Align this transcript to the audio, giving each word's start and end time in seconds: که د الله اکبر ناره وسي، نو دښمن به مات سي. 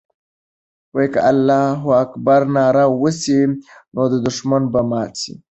که 1.13 1.19
د 1.21 1.23
الله 1.31 1.65
اکبر 2.03 2.41
ناره 2.55 2.85
وسي، 3.01 3.39
نو 3.93 4.01
دښمن 4.25 4.63
به 4.73 4.81
مات 4.89 5.11
سي. 5.21 5.33